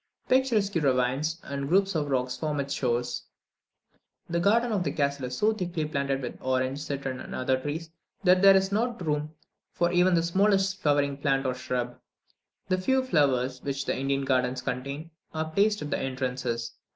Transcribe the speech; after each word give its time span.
Picturesque 0.27 0.73
ravines 0.81 1.39
and 1.43 1.67
groups 1.69 1.93
of 1.93 2.07
rock 2.09 2.31
form 2.31 2.59
its 2.59 2.73
shores. 2.73 3.25
The 4.27 4.39
garden 4.39 4.71
of 4.71 4.83
the 4.83 4.91
castle 4.91 5.25
is 5.25 5.37
so 5.37 5.53
thickly 5.53 5.85
planted 5.85 6.23
with 6.23 6.41
orange, 6.41 6.79
citron, 6.79 7.19
and 7.19 7.35
other 7.35 7.55
trees, 7.59 7.91
that 8.23 8.41
there 8.41 8.55
is 8.55 8.71
not 8.71 9.05
room 9.05 9.35
for 9.71 9.91
even 9.91 10.15
the 10.15 10.23
smallest 10.23 10.81
flowering 10.81 11.17
plant 11.17 11.45
or 11.45 11.53
shrub. 11.53 11.99
The 12.67 12.79
few 12.81 13.03
flowers 13.03 13.61
which 13.61 13.85
the 13.85 13.95
Indian 13.95 14.25
gardens 14.25 14.63
contain, 14.63 15.11
are 15.35 15.51
placed 15.51 15.83
at 15.83 15.91
the 15.91 15.99
entrances. 15.99 16.73